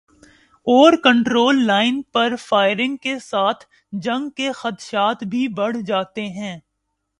Over control 0.67 1.65
line 1.67 2.01
پر 2.11 2.35
firing 2.39 2.97
کے 2.97 3.17
ساتھ 3.19 3.65
جنگ 3.91 4.29
کے 4.29 4.51
خدشات 4.51 5.23
بھی 5.23 5.47
بڑھ 5.47 5.77
جاتے 5.85 6.25
ہیں۔ 6.29 6.59